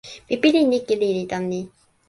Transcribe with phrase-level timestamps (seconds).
[0.27, 1.59] mi pilin ike lili tan ni.